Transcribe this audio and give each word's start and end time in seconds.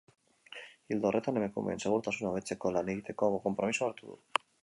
Ildo 0.95 1.09
horretan, 1.09 1.37
emakumeen 1.41 1.83
segurtasuna 1.83 2.31
hobetzeko 2.31 2.73
lan 2.77 2.91
egiteko 2.95 3.31
konpromisoa 3.47 3.93
hartu 3.93 4.13
du. 4.13 4.19